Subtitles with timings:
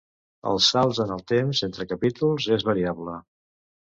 [0.51, 3.19] Els salts en el temps entre capítols és variable.